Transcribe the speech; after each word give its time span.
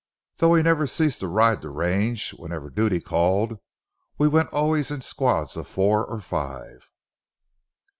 Though 0.37 0.49
we 0.53 0.63
never 0.63 0.87
ceased 0.87 1.19
to 1.19 1.27
ride 1.27 1.61
the 1.61 1.69
range 1.69 2.31
wherever 2.31 2.71
duty 2.71 2.99
called, 2.99 3.59
we 4.17 4.27
went 4.27 4.49
always 4.51 4.89
in 4.89 5.01
squads 5.01 5.55
of 5.55 5.67
four 5.67 6.07
or 6.07 6.19
five. 6.19 6.89